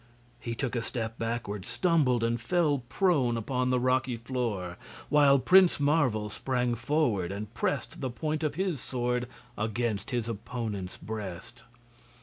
[0.39, 4.75] He took a step backward, stumbled and fell prone upon the rocky floor,
[5.09, 9.27] while Prince Marvel sprang forward and pressed the point of his sword
[9.59, 11.61] against his opponent's breast.